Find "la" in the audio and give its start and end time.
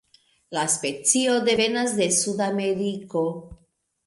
0.57-0.61